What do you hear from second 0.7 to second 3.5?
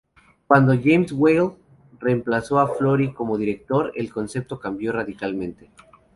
James Whale reemplazó a Florey como